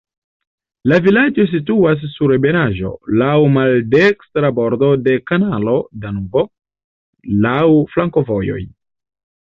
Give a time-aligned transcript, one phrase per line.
[0.91, 5.77] La vilaĝo situas sur ebenaĵo, laŭ maldekstra bordo de kanalo
[6.07, 6.43] Danubo,
[7.49, 7.63] laŭ
[7.95, 8.61] flankovojoj.